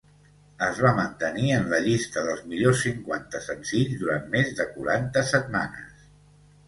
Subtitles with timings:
[0.67, 6.09] Es va mantenir en la llista dels millors cinquanta senzills durant més de quaranta setmanes.